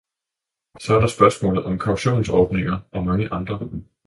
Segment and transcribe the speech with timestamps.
[0.79, 3.69] Så er der spørgsmålet om kautionsordninger og mange andre.